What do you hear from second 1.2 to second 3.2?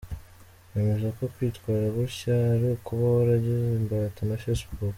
kwitwara gutya ari ukuba